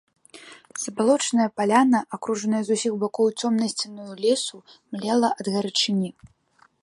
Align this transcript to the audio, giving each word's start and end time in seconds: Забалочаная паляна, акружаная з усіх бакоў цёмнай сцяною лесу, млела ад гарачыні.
Забалочаная 0.83 1.45
паляна, 1.59 1.99
акружаная 2.17 2.63
з 2.69 2.79
усіх 2.79 2.93
бакоў 3.05 3.27
цёмнай 3.45 3.69
сцяною 3.75 4.13
лесу, 4.25 4.57
млела 4.95 5.29
ад 5.43 5.53
гарачыні. 5.57 6.09